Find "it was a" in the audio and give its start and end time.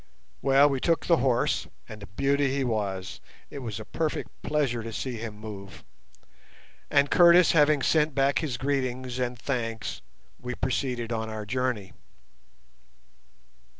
3.51-3.85